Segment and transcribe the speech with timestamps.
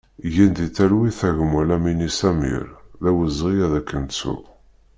[0.33, 2.65] Gen di talwit a gma Lamini Samir,
[3.01, 4.35] d awezɣi ad k-nettu!